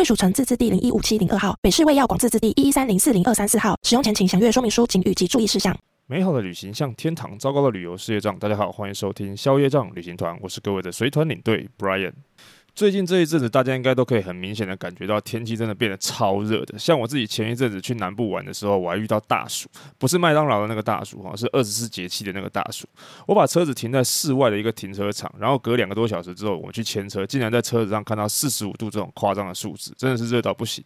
[0.00, 3.78] 贵属城自治地零一五七零二号，北市卫药广自治地一一三零四零二三四号。
[3.82, 5.76] 使用前请详阅说明书、警语及注意事项。
[6.06, 8.34] 美好的旅行像天堂，糟糕的旅游事业账。
[8.38, 12.14] 大家好，欢迎收听宵夜账旅行团，我是各位的随团领队 Brian。
[12.74, 16.78] 最近这一阵子，大家应该都可以很明显的感觉到天气真的变得超热的。
[16.78, 22.86] 像我自己前一阵子去南部玩的时候，我还遇到大暑，不是麦当劳的那个大暑哈，是二十四节气的那个大暑。
[23.26, 30.82] 我把车子停在室外的一个停车场，然后隔两个多小时之后，我去牵车，竟然在车子上看到四十五度这种夸张的数字，真的是热到不行。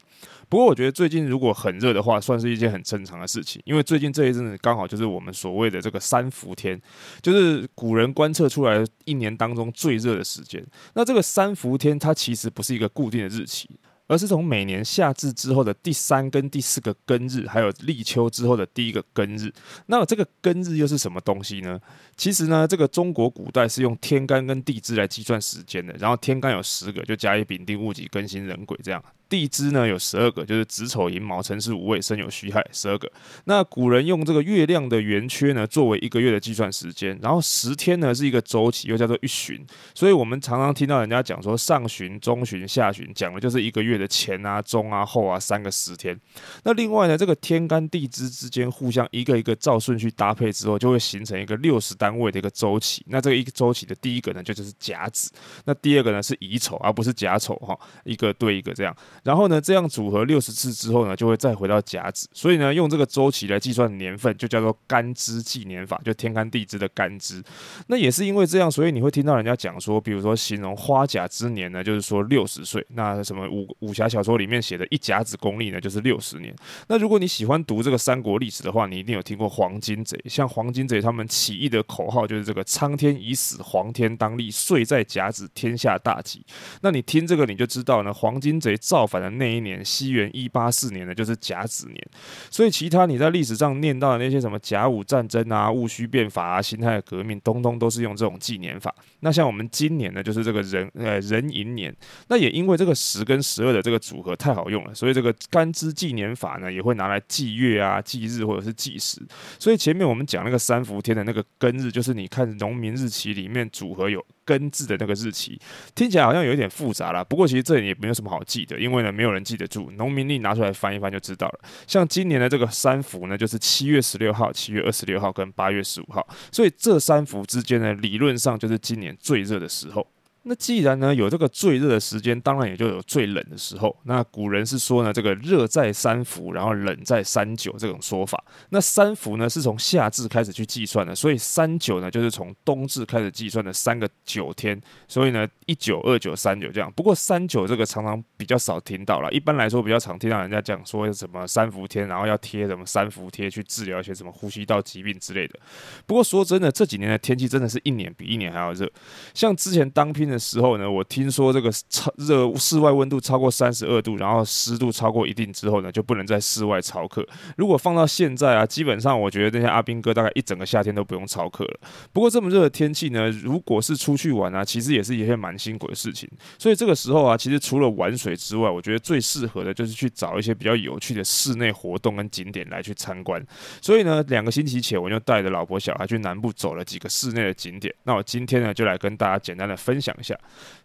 [0.48, 6.80] 不过我觉得最近如果很热的话，算是一件很正常的事情，因为最近这一阵子刚好就是我们所谓的这个三伏天，
[7.22, 10.64] 就是古人观测出来一年当中最热的时间。
[10.94, 13.68] 那这个三伏天它其实不是一个固定的日期，
[14.06, 19.52] 而是从每年夏至之后的第三跟第四个庚日，还有立秋之后的第一个庚日。
[19.86, 21.80] 那这个庚日又是什么东西呢？
[22.16, 29.02] 其实呢，这个中国古代是用天干跟地支来计算时间的，然后天干有十个，就甲乙丙丁戊己庚辛壬癸这样。
[29.34, 33.10] 地支呢有十二个，就是子丑寅卯辰巳午未申酉戌亥十二个。
[33.46, 39.60] 那古人用这个月亮的圆缺呢作为一个月的计算时间，然后十天呢是一个周期，又叫做一旬。
[39.92, 46.16] 所以我们常常听到人家讲说上旬、中旬、下旬，讲的就是一个月的前啊、中啊、后啊三个十天。
[46.62, 53.04] 那另外呢，这个天干地支之间互相一个一个照顺序搭配之后，就会形成一个六十单位的一个周期。
[53.08, 55.32] 那这个一个周期的第一个呢就就是甲子，
[55.64, 58.94] 那第二个呢是乙丑，而不是甲丑哈，一个对一个这样。
[59.24, 62.28] 然后呢，这样组合六十次之后呢，就会再回到甲子。
[62.32, 67.42] 所以呢，用这个周期来计算年份，就叫做干支纪年法，就天干地支的干支。
[67.88, 72.86] 那也是因为这样，所以你会听到人家讲说，比如说形容花甲之年呢，就是说六十岁。
[72.90, 76.54] 那什么武武侠小说里面写的一甲子功力呢，就是六十年。
[76.88, 80.20] 那如果你喜欢读这个三国历史的话，你一定有听过黄巾贼。
[80.28, 86.44] 像黄巾贼他们起义的口号就是这个“苍天已死，黄天当立，岁在甲子，天下大吉”。
[86.82, 92.04] 那你听这个，你就知道呢，黄巾贼造反正那一年，西元一八四年呢，就是甲子年。
[92.50, 98.92] 所以其他你在历史上念到的那些什么甲午战争啊、戊戌变法啊、辛亥革命，通通都是用这种纪年法。
[99.24, 101.94] 那像我们今年呢，就是这个壬呃壬寅年。
[102.28, 109.18] 那也因为这个十跟十二的这个组合太好用了，所以这个干支纪年法呢，也会拿来记月啊、记日或者是纪时。
[109.58, 115.58] 所以前面我们讲那个三伏天的那个庚日，就是你看农民日期里面组合有庚字的那个日期，
[115.94, 117.24] 听起来好像有一点复杂啦。
[117.24, 119.90] 不过其实这里也没有什么好记的，因为呢，没有人记得住。
[119.92, 121.60] 农民历拿出来翻一翻就知道了。
[121.86, 130.06] 像今年的这个三伏呢，就是七月十六号、七月二十六号跟八月十五号，所以这三伏之间呢，理论上就是今年最热的时候。
[130.46, 133.96] 那既然呢有这个最热的时间，当然也就有最冷的时候。
[134.04, 138.44] 那古人是说呢，这个热在三伏，然后冷在三九这种说法。
[138.68, 144.78] 那三伏呢是从夏至开始去计算的，所以三九呢就是从冬至开始计算的三个九天。
[145.08, 146.92] 所以呢一九二九三九这样。
[146.94, 155.58] 不过三九这个常常比较少听到了，一般来说比较常听到人家讲说什么三伏天，然后要贴什么三伏贴去治疗一些什么呼吸道疾病之类的。
[156.04, 158.86] 不过说真的，这几年的天气真的是一年比一年还要热。
[159.32, 160.33] 像之前当兵的。
[160.34, 167.26] 的时候呢，我听说这个超热，室外温度超过三十二度，然后湿度超过一定之后呢，就不能在室外操课。
[167.56, 171.80] 如果放到现在啊，基本上我觉得那些阿兵哥大概一整个夏天都不用操课了。
[172.12, 176.28] 不过这么热的天气呢，如果是出去玩啊，其实也是一件蛮辛苦的事情。
[176.58, 183.44] 所以这个时候啊，其实除了玩水之外，我觉得最适合的就是去找一些比较有趣的室内活动跟景点来去参观。
[183.80, 187.94] 所以呢，两个星期前我就带着老婆小孩去南部走了几个室内的景点。
[188.04, 190.34] 那我今天呢，就来跟大家简单的分享下。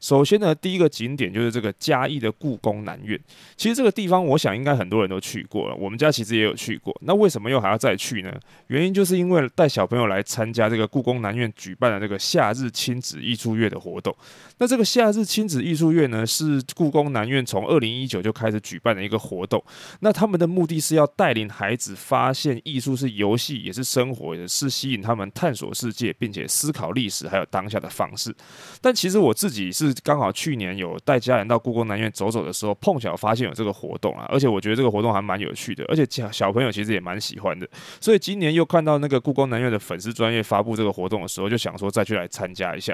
[0.02, 3.20] 首先呢，第一个景点就是这个嘉义的故宫南院。
[3.56, 5.76] 其实这个地方，我想应该很多人都去过了。
[5.76, 6.96] 我们家其实也有去过。
[7.06, 8.32] 那为什么又还要再去呢？
[8.68, 14.16] 原因就是因为带小朋友来参加这个故宫南院举办的这个夏日亲子艺术月的活动。
[14.60, 19.64] 那这个夏日亲子艺术月呢，是故宫南院从二零一九就开始举办的一个活动。
[20.02, 28.36] 那他们的目的是要带领孩子发现艺术是游戏，也是生活，也是吸引他们探索世界，并且思考历史还有当下的方式。
[28.80, 29.29] 但其实我。
[29.30, 37.70] 我自己是刚好去年有带家人到故宫南院走走的时候，碰巧发现有这个活动啊，而且我觉得这个活动还蛮有趣的，而且小朋友其实也蛮喜欢的，
[38.02, 42.92] 所以今年又看到那个故宫南院的粉丝专业发布这个活动的时候，就想说再去来参加一下。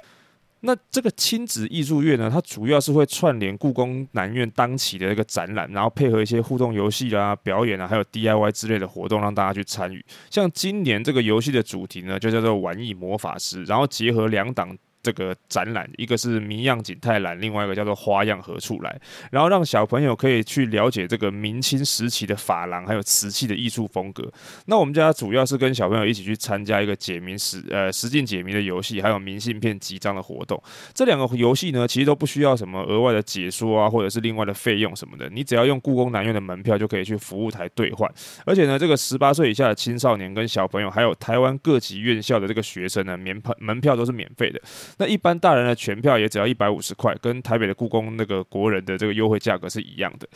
[0.62, 10.04] 那这个亲子艺术月呢，它主要是会串联故宫南院当期的一个展览，然后配合一些互动游戏啦、表演啊，还有 DIY 之类的活动，让大家去参与。
[10.30, 14.76] 像今年这个游戏的主题呢，就叫做“玩艺魔法师”，然后结合两档。
[15.06, 19.00] 这个展览，一个是谜样景泰蓝，另外一个叫做花样何处来，
[19.32, 24.28] 然后让小朋友可以去了解这个明清时期的珐琅还有瓷器的艺术风格。
[24.66, 30.60] 那我们家主要是跟小朋友一起去参加一个解谜实呃实境解谜的游戏，还有明信片集章的活动。
[30.96, 38.12] 这两个游戏呢，其实都不需要什么额外的解说啊，或者是另外的费用什么的，你只要用故宫南院的门票就可以去服务台兑换。
[38.44, 44.62] 而且呢，这个十八岁以下的青少年跟小朋友，还有台湾各级院校的这个学生呢，免门票都是免费的。
[44.98, 50.28] 那一般大人的全票也只要一百五十块，跟台北的故宫那个国人的这个优惠价格是一样的。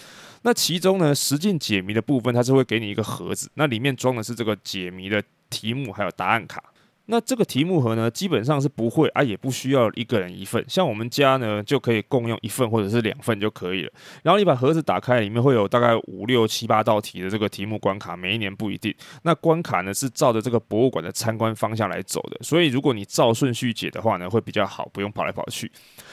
[0.42, 6.64] 那其中呢，实践解谜的部分，它是会给你一个盒子，那里面装的是这个解谜的题目还有答案卡。
[7.12, 10.64] 那这个题目盒呢，基本上是不会啊，也不需要一个人一份。
[10.68, 13.92] 像我们家呢，就可以共用一份或者是两份就可以了。
[14.22, 18.94] 然后你把盒子打开，里面会有大概五六七八道题的这个题目关卡，每一年不一定。
[19.24, 25.72] 那关卡呢，是照着这个博物馆的参观方向来走的，所以如果你照顺序解的话呢，会比较好，不用跑来跑去。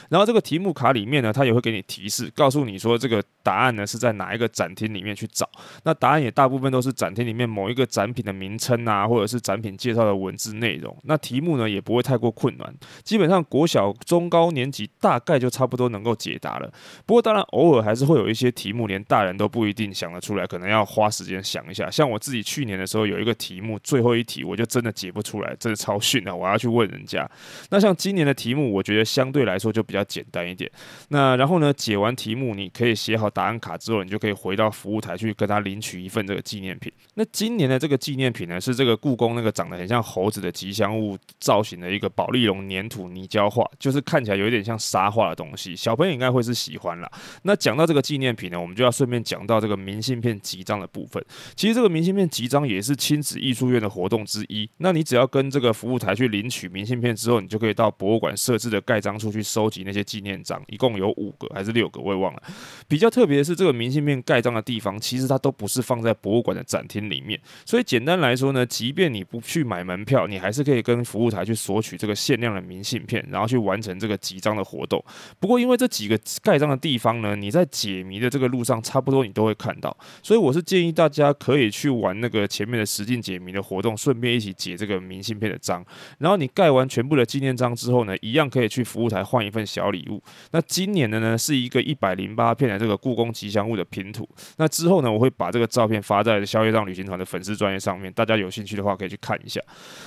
[0.08, 5.46] 然后这个题目卡里面呢，它也会给你提示，告诉你说这个答案呢是在哪一个展厅里面去找。
[5.82, 10.85] 那答案也大部分都是展厅里面某一个展品的名称啊，或者是展品介绍的文字内容。
[11.04, 16.72] 那题目呢也不会太过困难，基本上国小中高年级大概就差不多能够解答了。
[17.04, 21.90] 不过当然偶尔还是会有一些题目连大人都不一定想得出来，可能要花时间想一下。
[21.90, 27.28] 像我自己去年的时候有一个题目，最后一题我就真的解不出来，真的超逊的，我要去问人家。
[27.70, 30.70] 那像今年的题目，我觉得相对来说就比较简单一点。
[31.08, 36.92] 那然后呢，解完题目你可以写好答案卡之后，你就可以回到服务台去跟他领取一份这个纪念品。
[37.14, 41.16] 那今年的这个纪念品呢，是这个故宫那个长得很像猴子的吉祥物。
[41.38, 47.08] 造型的一个保丽龙粘土泥胶画，就是看起来有点像沙画的东西，小朋友应该会是喜欢啦。
[47.42, 51.24] 那讲到这个纪念品呢，我们就要顺便讲到这个明信片集章的部分。
[51.54, 54.68] 其实这个明信片集章也是亲子艺术院的活动之一。
[54.78, 62.42] 那你只要跟这个服务台去领取明信片之后，你就可以到博物馆设置的盖章处去收集那些纪念章，一共有五个还是六个，我也忘了。
[62.88, 67.38] 比较特别的是，这个明信片盖章的地方，其实它都不是放在博物馆的展厅里面。
[67.64, 75.02] 所以简单来说呢，即便你不去买门票，你还是可以跟服务台去索取这个限量的明信片，然后去完成这个集章的活动。
[75.38, 85.84] 不过因为这几个盖章的地方呢，你在解谜的这个路上差不多你都会看到，所以我是建议大家可以去玩那个前面的实境解谜的活动，顺便一起解这个明信片的章。
[86.18, 90.22] 然后你盖完全部的纪念章之后呢，一样可以去服务台换一份小礼物。
[90.50, 94.28] 那今年的呢是一个一百零八片的这个故宫吉祥物的拼图。
[94.56, 99.60] 那之后呢，我会把这个照片发在消业障旅行团的粉丝专页上面，大家有兴趣的话可以去看一下。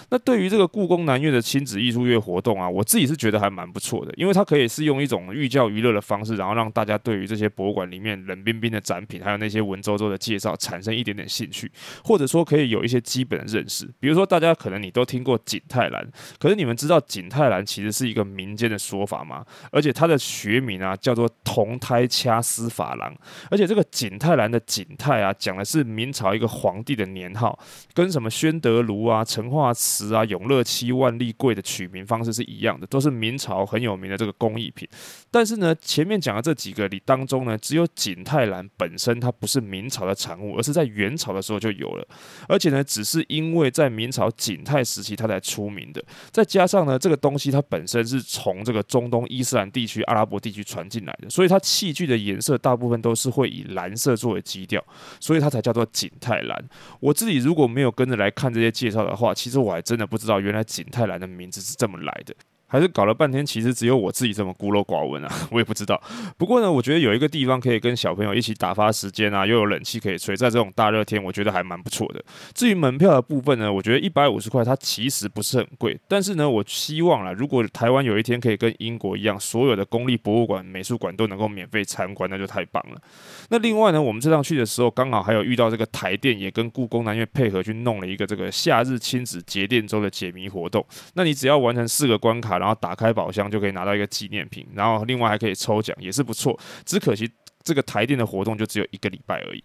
[0.09, 11.69] 那对对于这个故宫南院的亲子艺术月活动啊，我自己是觉得还蛮不错的，因为它可以是用一种寓教于乐的方式，然后让大家对于这些博物馆里面冷冰冰的展品，还有那些文绉绉的介绍产生一点点兴趣，
[12.05, 13.85] 或者说可以有一些基本的认识。
[13.99, 16.09] 比如说，大家可能你都听过景泰蓝，
[16.39, 19.45] 可是你们知道景泰蓝其实是一个民间的说法吗？
[19.73, 23.13] 而且它的学名啊叫做铜胎掐丝珐琅，
[23.51, 27.59] 而且这个景泰蓝的景泰啊讲的是明朝一个皇帝的年号，
[27.93, 34.87] 跟什么宣德炉啊、成化瓷啊、永乐七、万历柜的取名方式是一样的，都是明朝很有名的这个工艺品。
[35.29, 42.07] 但是呢，前面讲的这几个里当中呢，只有景泰蓝本身它不是明朝的产物，而是在元朝的时候就有了。
[42.47, 46.03] 而且呢，只是因为在明朝景泰时期它才出名的。
[46.31, 54.83] 再加上呢，这个东西它本身是从这个中东伊斯兰地区、阿拉伯地区传进来的，所以它器具的颜色大部分都是会以蓝色作为基调，
[55.19, 56.63] 所以它才叫做景泰蓝。
[56.99, 62.35] 我自己如果没有跟着来看这些介绍的话，其实我还真的不知道原来景泰蓝的名字是这么来的。
[62.69, 66.01] 还是搞了半天，其实只有我自己这么孤陋寡闻啊， 我也不知道。
[66.37, 72.23] 不过呢，我觉得有一个地方可以跟小朋友一起打发时间啊，又有冷气可以吹，在这种大热天，我觉得还蛮不错的。
[72.53, 75.99] 至于门票的部分呢，我觉得一百五十块，它其实不是很贵。
[76.07, 83.01] 但是呢，我希望啦，如果台湾有一天可以跟英国一样，所有的公立博物馆、美术馆都能够免费参观，那就太棒了。
[83.49, 90.85] 那另外呢，我们这趟去的时候，刚好还有遇到这个台电也跟故宫南院配合去弄了一个这个夏日亲子节电周的解谜活动。
[91.15, 96.59] 那你只要完成四个关卡，然后打开宝箱就可以拿到一个纪念品，然后另外还可以抽奖，也是不错。
[96.85, 97.27] 只可惜
[97.63, 99.63] 这个台电的活动就只有一个礼拜而已。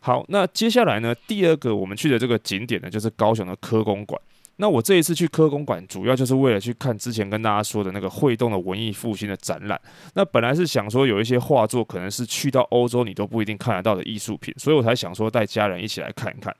[0.00, 4.20] 好，那接下来呢，第二个我们去的这个景点呢，就是高雄的科工馆。
[4.56, 9.80] 那我这一次去科工馆，主要就是为了去看之前跟大家说的那个会动的文艺复兴的展览。
[10.14, 16.54] 那本来是想说有一些画作可能是去到欧洲你都不一定看得到的艺术品，所以我才想说带家人一起来看一看。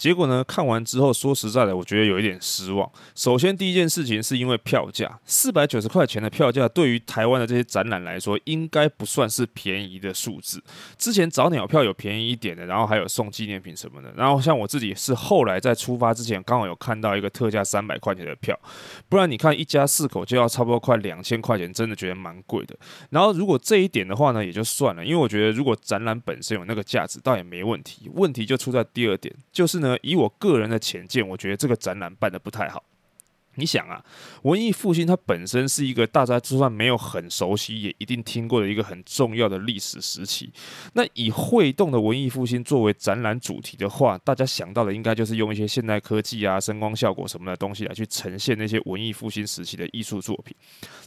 [0.00, 2.90] 结果呢，看完之后，说实在的，我觉得有一点失望。
[3.14, 10.58] 首先，第一件事情是因为票价，四百九十块钱的票价，对于台湾的这些展览来说，应该不算是便宜的数字。
[10.96, 14.10] 之前早鸟票有便宜一点的，然后还有送纪念品什么的。
[14.16, 18.58] 然后像我自己是后来在出发之前，刚好有看到一个特价三百块钱的票，
[19.10, 22.74] 不然你看一家四口就要差不多快两千块钱，真的觉得蛮贵的。
[23.10, 28.10] 然后如果这一点的话呢，也就算了，因为我觉得如果展览本身有那个价值，倒也没问题。
[28.14, 32.84] 问题就出在第二点，就是呢，以我个人的浅见，我觉得这个展览办的不太好。
[33.60, 34.02] 你想啊，
[34.42, 40.50] 文艺复兴它本身是一个大家就算没有很熟悉，也一定听过的一个很重要的历史时期。
[40.94, 50.56] 那以会动的文艺复兴作为展览主题的话，大家想到的应该就是用一些现代科技啊、声光效果什么的东西来去呈现那些文艺复兴时期的艺术作品。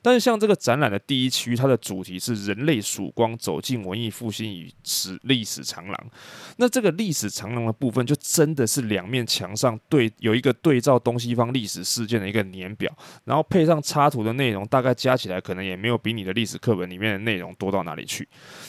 [0.02, 6.12] 但是像这个展览的第一区，它的主题是人类曙光走进文艺复兴与史历史长廊。
[6.58, 12.92] 那这个历史长廊的部分，就真的是两面墙上对有一个对照东西方历史事件的一个年表，
[13.26, 18.28] 然后配上插图的内容，大概加起来可能也没有比你的历史课本里面的内容多到哪里去。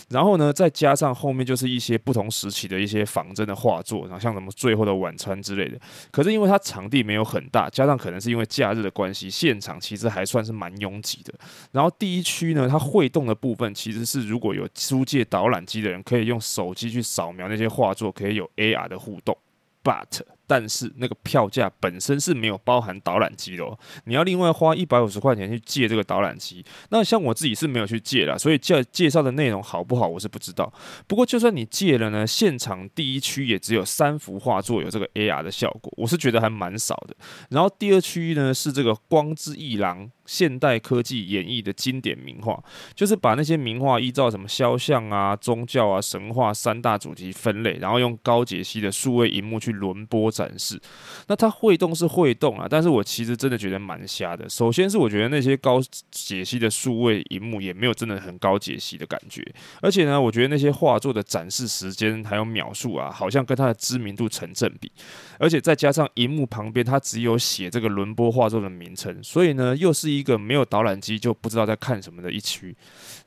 [0.09, 5.79] 然后呢，再加上后面就是一些不同时期的一些仿真的画作，然后像什么《最后的晚餐》之类的。
[6.11, 11.35] 可是因为它场地没有很大，加上可能是因为假日的关系，现场其实还算是蛮拥挤的。
[11.73, 19.37] 然后第一区呢，它会动的部分其实是如果有租借导览机的人，可以用手机去扫描那些画作，可以有 AR 的互动。
[19.83, 26.65] But 但是那个票价本身是没有包含导览机的哦，你要另外花一百五十块钱去借这个导览机。
[26.91, 30.71] 那像我自己是没有去借啦，所以介介绍的内容好不好我是不知道。
[31.07, 37.17] 不过就算你借了呢，现场第一区也只有三幅画作有这个 AR 的效果，我是觉得还蛮少的。
[37.49, 42.63] 然后第二区域呢是这个光之艺廊现代科技演绎的经典名画，
[42.95, 50.34] 就是把那些名画依照什么肖像啊、宗教啊、神话三大主题分类，然后用高解析的数位荧幕去轮播。
[50.35, 50.81] 展示，
[51.29, 54.49] 那它会动是会动啊，但是我其实真的觉得蛮瞎的。
[54.49, 59.41] 首先是我觉得那些高解析的数位荧幕也没有真的很高解析的感觉，
[59.81, 64.91] 而且呢，我觉得那些画作的展示时间还有秒数啊，好像跟它的知名度成正比，
[65.39, 72.77] 而且再加上荧幕旁边它只有写这个轮播画作的名称，所以呢，又是一个没有导览机就不知道在看什么的一区。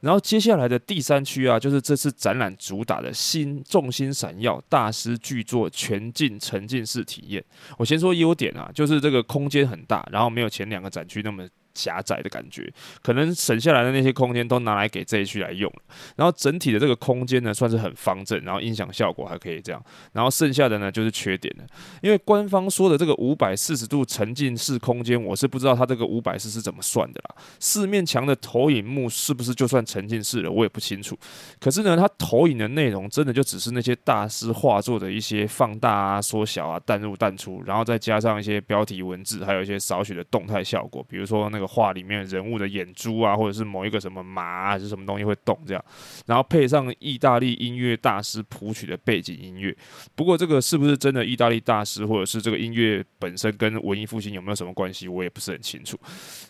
[0.02, 7.44] 然后接下来的第三区啊，就是这次展览主打的新重心闪耀大师巨作全境沉浸式体验。
[7.78, 11.48] 我先说优点啊，就是这个空间很大，然后没有前两个展区那么。
[11.78, 15.82] 狭窄的感觉，可能省下来的那些空间都拿来给这一区来用了。
[16.16, 19.80] 然后整体的这个空间呢，算是很方正，然后音响效果还可以这样。
[20.14, 21.66] 然后剩下的呢，就是缺点了。
[22.02, 27.36] 因为官方说的这个五百四十度沉浸式空间，我是不知道它这个五百四是怎么算的啦。
[27.60, 30.52] 四面墙的投影幕是不是就算沉浸式了？
[30.52, 31.16] 我也不清楚。
[31.60, 41.67] 可是呢，它投影的内容真的就只是那些大师画作的一些放大啊、缩小啊、淡入淡出，然后再加上一些标题文字，还有一些少许的动态效果，比如说那个。
[41.68, 45.86] 画里面人物的眼珠啊，或者是某一个什么马，还是什么东西会动这样，
[46.26, 49.76] 然后配上意大利音乐大师谱曲的背景音乐。
[50.16, 56.00] 不过这个是不是真的意大利大师，或者是这个音乐本身跟文艺复兴有没有什么关系，我也不是很清楚。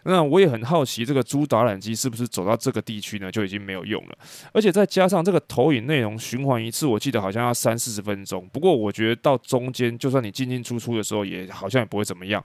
[0.03, 4.17] 那我也很好奇，这个猪导览机是不是走到这个地区呢，就已经没有用了？
[4.53, 8.47] 而且再加上这个投影内容循环一次，我记得好像要三四十分钟。
[8.53, 12.43] 不过我觉得到中间，就算你进进出出的时候，也好像也不会怎么样。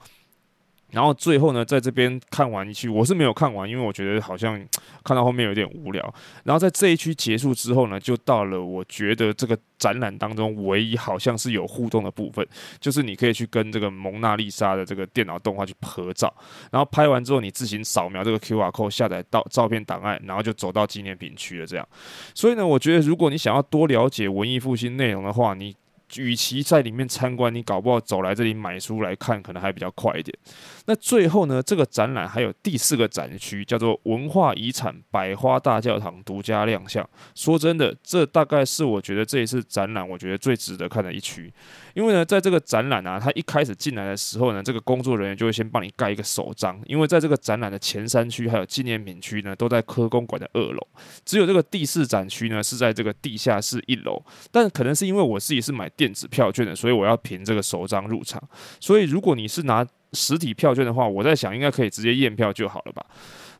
[0.93, 4.63] 然后最后呢，在这边看完一区，我是没有看完，因为我觉得好像
[5.03, 6.13] 看到后面有点无聊。
[6.43, 12.47] 然后在这一区结束之后呢，就到了我觉得这个展览当中唯一好像是有互动的部分，
[12.79, 16.33] 就是你可以去跟这个蒙娜丽莎的这个电脑动画去合照，
[16.71, 21.65] 然后拍完之后你自行扫描这个 QR code 下载到照片档案，然后就走到纪念品区了。
[21.65, 21.87] 这样，
[22.35, 25.75] 所以呢，我觉得如果你想要多了解文艺复兴内容的话，你。
[26.17, 30.37] 与其在里面参观，你搞不好走来这里买书来看，可能还比较快一点。
[30.85, 37.07] 那最后呢，这个展览还有第四个展区，叫做文化遗产百花大教堂独家亮相。
[37.35, 41.51] 说真的，这大概是我觉得这一次展览，我觉得最值得看的一区。
[41.93, 46.79] 因为呢，在这个展览啊，它一开始进来的时候呢，这个工作人员就会先帮你盖一个手章。
[46.85, 50.87] 因为在这个展览的前三区还有纪念品区呢，都在科工馆的二楼，
[51.23, 54.21] 只有这个第四展区呢是在这个地下室一楼。
[54.51, 58.41] 但可能是因为我自己是买电子票券的，所以我要凭这个首张入场。
[58.81, 63.05] 所以如果你是拿实体票券的话，我在想应该可以直接验票就好了吧。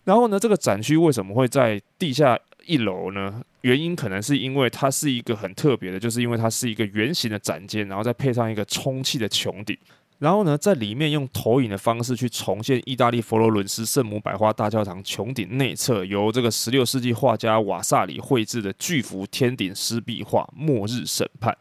[0.04, 3.42] 然后呢，这个展区为什么会在地下一楼呢？
[3.62, 9.78] 原因可能是因为它是一个很特别的，就是因为它是一个圆形的展间，然后再配上一个充气的穹顶。
[10.24, 21.52] 然后呢，在里面用投影的方式去重现意大利佛罗伦斯圣母百花大教堂穹顶内侧由这个十六世纪画家瓦萨里绘制的巨幅天顶湿壁画《末日审判》。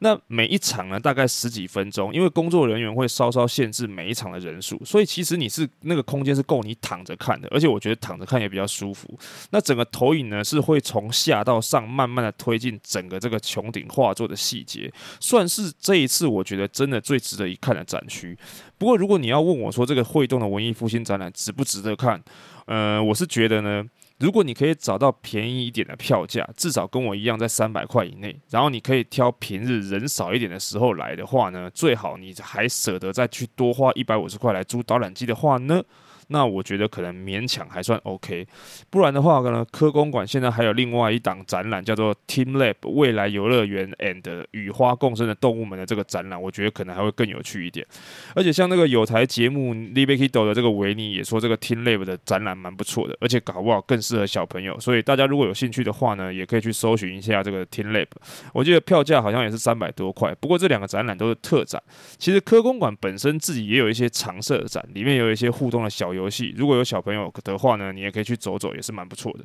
[0.00, 9.16] 那每一场呢，大概十几分钟，因为工作人员会稍稍限制每一场的人数，所以其实你是那个空间是够你躺着看的，而且我觉得躺着看也比较舒服。
[9.50, 18.04] 那整个投影呢，是会从下到上慢慢的推进整个这个穹顶画作的细节，算是这一次我觉得真的最值得一看的展。
[18.08, 18.36] 区，
[18.78, 22.22] 不过如果你要问我说这个会动的文艺复兴展览值不值得看，
[22.66, 23.84] 呃，我是觉得呢，
[24.18, 35.82] 如果你可以找到便宜一点的票价，至少跟我一样在三百块以内，然后你可以挑平日人少一点的时候来的话呢，最好你还舍得再去多花一百五十块来租导览机的话呢。
[36.28, 38.46] 那我觉得可能勉强还算 OK，
[38.90, 47.86] 不然的话呢，科公馆现在还有另外一档展览，叫做 Team Lab 未来游乐园 and 与花共生的动物们的这个展览，我觉得可能还会更有趣一点。
[48.34, 54.78] 而且像那个有台节目 Libekido 的这个维尼也说，这个 Team Lab 的展览蛮不错的，而且搞不好更适合小朋友。
[54.78, 58.08] 所以大家如果有兴趣的话呢，也可以去搜寻一下这个 Team Lab。
[58.52, 61.82] 我记得票价好像也是三百多块，不过这两个展览都是特展。
[62.18, 69.44] 其实科公馆本身自己也有一些常设展，里面有一些互动的小游戏，如果有小朋友的话呢，你也可以去走走，也是蛮不错的。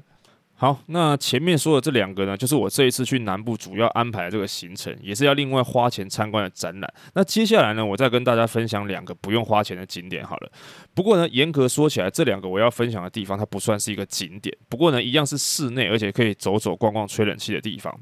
[0.63, 6.93] 好，那前面说的这两个呢，就是我这一次去南部主要安排的这个行程，也是要另外花钱参观的展览。
[7.15, 10.50] 那接下来呢，我再跟大家分享两个不用花钱的景点好了。
[10.93, 14.55] 不过呢，严格说起来，这两个我要分享的地方，它不算是一个景点。
[14.70, 17.93] 不过呢，一样是室内，而且可以走走逛逛、吹冷气的地方。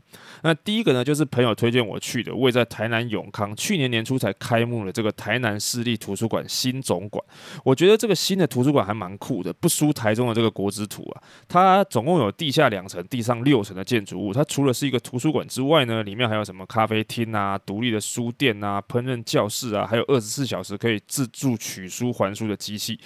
[0.43, 7.25] 那第一个呢，就是朋友推荐我去的，位在台南永康，去年年初才开幕的这个台南市立图书馆新总馆。
[7.65, 11.23] 我觉得这个新的图书馆还蛮酷的，不输台中的这个国之图啊。
[11.47, 22.99] 它总共有地地下两层、地上六层的建筑物，它除了是一个图书馆之外呢，里面还有什么咖啡厅啊、独立的书店啊、烹饪教室啊，还有二十四小时可以自助取书还书的机器。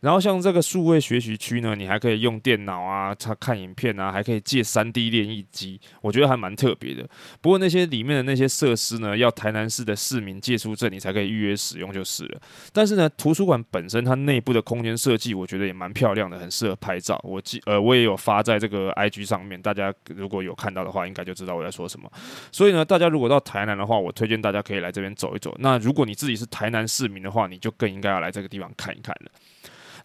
[0.00, 7.08] 然后像这个数位学习区呢，你还可以用电脑啊，它看影片啊，还可以借 3D 练译机，我觉得还蛮特别的。
[7.40, 12.40] 不过那些里面的那些设施呢，要台南市的市民借书证，你才可以预约使用就是了。
[12.72, 17.20] 但是呢，图书馆本身它内部的空间设计，我觉得也蛮漂亮的，很适合拍照。
[17.22, 18.87] 我记呃，我也有发在这个。
[18.94, 22.10] IG 上面，大家如果有看到的话，应该就知道我在说什么。
[22.52, 25.54] 所以呢，大家如果到台南的话，我推荐大家可以来这边走一走。
[25.58, 29.30] 那如果你自己是台南市民的话，你就更应该要来这个地方看一看了。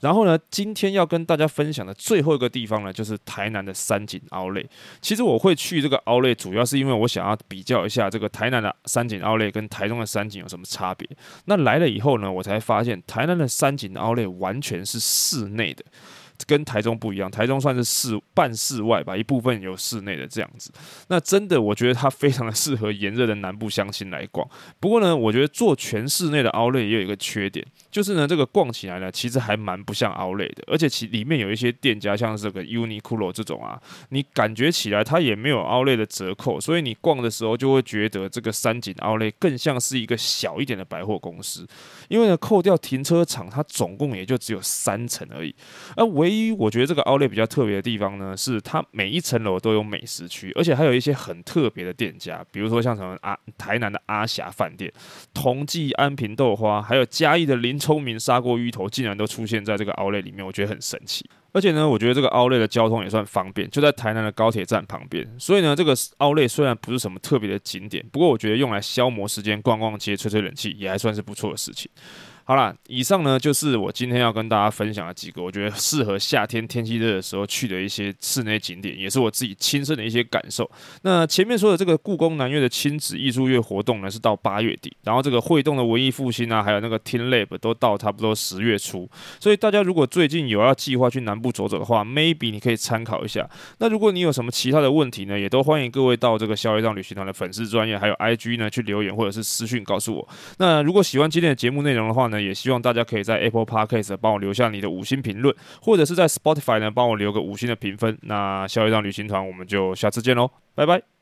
[0.01, 4.61] 然后呢，今天要跟大家分享的最后一个地方呢，就是台南的三井奥莱。
[4.99, 11.07] 其实我会去这个奥莱，主要是因为我想要比较一下这个台南的三井奥莱跟台中的三井有什么差别。
[11.45, 15.85] 那来了以后呢，我才发现台南的三井奥莱完全是室内的。
[16.45, 20.71] 跟台中不一样，台中算是室半室外吧，一部分有室内的这样子。
[21.07, 24.47] 那真的，我觉得它非常的适合炎热的南部乡亲来逛。
[24.79, 30.63] 不过呢，我觉得做全室内的奥类也有一个缺点，就是呢，这个逛起来呢，其实还蛮不像奥类的。
[30.67, 41.67] 而且其里面有一些店家，像这个 Uniqlo 这种啊，你感觉起来它也没有奥类的折扣，所以你逛的时候就会觉得这个三井 Outlet 更像是一个小一点的百货公司。
[42.09, 45.53] 因为呢，扣掉停车场，它总共也就只有三层而已。
[45.95, 54.91] 而唯一我觉得这个 Outlet 比较特别的地方呢，是它每一层楼都有美食区，而且还有一些很特别的店家，比如说像什么阿台南的阿霞饭店、
[55.33, 61.29] 同济安平豆花，还有嘉义的林聪明砂锅鱼头，竟然都出现在这个 Outlet 里面，我觉得很神奇。
[61.51, 65.23] 而且呢，我觉得这个 Outlet 的交通也算方便，就在台南的高铁站旁边。
[65.37, 71.91] 所以呢，这个 Outlet 虽然不是什么特别的景点，不过我觉得用来消磨时间、逛逛街、吹吹冷气，也还算是不错的事情。
[72.45, 80.69] 好啦，以上呢就是我今天要跟大家分享的几个我觉得适合夏天天气热的时候去的一些室内景点，也是我自己亲身的一些感受。
[81.03, 89.09] 那前面说的这个故宫南院的亲子艺术月活动呢，是到八月底，然后这个会动的文艺复兴啊，还有那个 Team Lab 都到差不多十月初。
[89.39, 93.49] 所以大家如果最近有要计划去南部走走的话，maybe 你可以参考一下。
[93.77, 100.27] 那如果你有什么其他的问题呢，也都欢迎各位到这个消业障旅行团的粉丝专业还有 IG 呢去留言或者是私讯告诉我。
[100.57, 108.17] 那如果喜欢今天的节目内容的话呢，那也希望大家可以在 Apple Podcast 帮我留下你的五星评论，或者是在 Spotify 呢帮我留个五星的评分。
[108.23, 111.12] 那下一张旅行团，我们就下次见喽，拜拜。